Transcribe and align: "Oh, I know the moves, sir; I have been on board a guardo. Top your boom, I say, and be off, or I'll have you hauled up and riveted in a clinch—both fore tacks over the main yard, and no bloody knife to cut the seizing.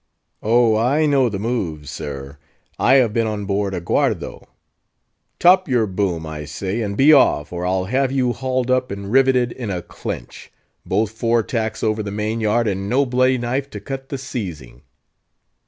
"Oh, 0.41 0.75
I 0.75 1.05
know 1.05 1.29
the 1.29 1.37
moves, 1.37 1.91
sir; 1.91 2.39
I 2.79 2.95
have 2.95 3.13
been 3.13 3.27
on 3.27 3.45
board 3.45 3.75
a 3.75 3.79
guardo. 3.79 4.47
Top 5.37 5.67
your 5.67 5.85
boom, 5.85 6.25
I 6.25 6.43
say, 6.45 6.81
and 6.81 6.97
be 6.97 7.13
off, 7.13 7.53
or 7.53 7.67
I'll 7.67 7.85
have 7.85 8.11
you 8.11 8.33
hauled 8.33 8.71
up 8.71 8.89
and 8.89 9.11
riveted 9.11 9.51
in 9.51 9.69
a 9.69 9.83
clinch—both 9.83 11.11
fore 11.11 11.43
tacks 11.43 11.83
over 11.83 12.01
the 12.01 12.09
main 12.09 12.41
yard, 12.41 12.67
and 12.67 12.89
no 12.89 13.05
bloody 13.05 13.37
knife 13.37 13.69
to 13.69 13.79
cut 13.79 14.09
the 14.09 14.17
seizing. 14.17 14.81